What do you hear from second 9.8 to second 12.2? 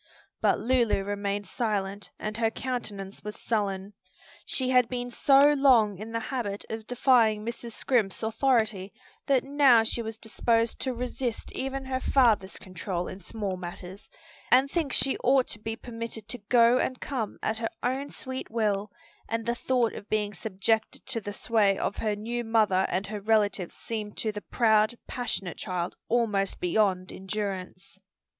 she was disposed to resist even her